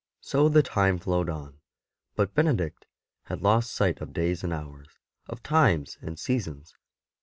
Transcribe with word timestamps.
So 0.19 0.49
the 0.49 0.63
time 0.63 0.97
flowed 0.97 1.29
on; 1.29 1.59
but 2.15 2.33
Benedict 2.33 2.87
had 3.25 3.43
lost 3.43 3.71
sight 3.71 4.01
of 4.01 4.13
days 4.13 4.43
and 4.43 4.51
hours, 4.51 4.97
of 5.27 5.43
times 5.43 5.99
and 6.01 6.17
seasons. 6.17 6.73